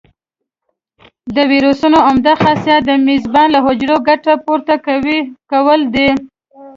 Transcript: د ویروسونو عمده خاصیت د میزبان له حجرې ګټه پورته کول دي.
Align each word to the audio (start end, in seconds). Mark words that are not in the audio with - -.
د 1.35 1.37
ویروسونو 1.51 1.97
عمده 2.07 2.33
خاصیت 2.43 2.81
د 2.85 2.91
میزبان 3.07 3.47
له 3.55 3.59
حجرې 3.65 3.95
ګټه 4.07 4.33
پورته 4.45 4.73
کول 5.51 5.81
دي. 5.95 6.09